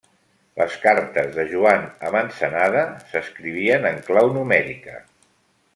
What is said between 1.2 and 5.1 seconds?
de Joan amb Ensenada s'escrivien en clau numèrica.